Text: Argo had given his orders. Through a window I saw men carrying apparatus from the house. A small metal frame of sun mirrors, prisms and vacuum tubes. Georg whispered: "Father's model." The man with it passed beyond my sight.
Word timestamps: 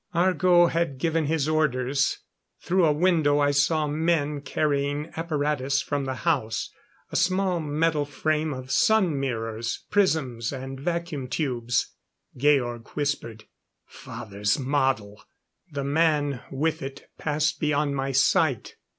Argo 0.15 0.65
had 0.65 0.97
given 0.97 1.27
his 1.27 1.47
orders. 1.47 2.21
Through 2.59 2.85
a 2.85 2.91
window 2.91 3.37
I 3.39 3.51
saw 3.51 3.85
men 3.85 4.41
carrying 4.41 5.11
apparatus 5.15 5.79
from 5.83 6.05
the 6.05 6.15
house. 6.25 6.71
A 7.11 7.15
small 7.15 7.59
metal 7.59 8.05
frame 8.05 8.51
of 8.51 8.71
sun 8.71 9.19
mirrors, 9.19 9.85
prisms 9.91 10.51
and 10.51 10.79
vacuum 10.79 11.27
tubes. 11.27 11.93
Georg 12.35 12.87
whispered: 12.95 13.43
"Father's 13.85 14.57
model." 14.57 15.23
The 15.71 15.83
man 15.83 16.41
with 16.49 16.81
it 16.81 17.11
passed 17.19 17.59
beyond 17.59 17.95
my 17.95 18.11
sight. 18.11 18.77